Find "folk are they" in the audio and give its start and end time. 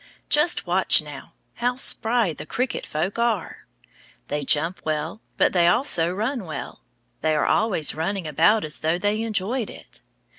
2.87-4.43